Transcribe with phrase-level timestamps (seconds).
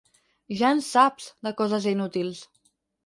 [0.61, 2.43] Ja en saps, de coses inútils!